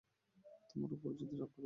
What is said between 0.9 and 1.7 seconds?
উপরে যদি রাগ করেন?